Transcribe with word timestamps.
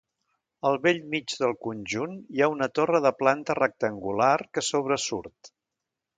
Al 0.69 0.77
bell 0.85 1.01
mig 1.11 1.35
del 1.41 1.53
conjunt 1.65 2.15
hi 2.37 2.41
ha 2.41 2.49
una 2.55 2.69
torre 2.79 3.03
de 3.07 3.13
planta 3.21 3.59
rectangular 3.61 4.35
que 4.57 4.65
sobresurt. 4.71 5.55